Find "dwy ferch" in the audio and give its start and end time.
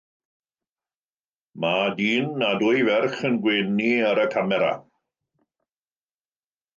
2.63-3.21